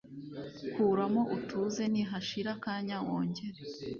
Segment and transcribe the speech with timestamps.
[0.73, 3.59] kuramo utuze nihashira akanya wongere,.